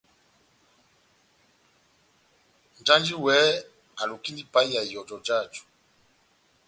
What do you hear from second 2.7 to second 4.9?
Nʼjanji wɛ́hɛ́pi alukindi ipahiya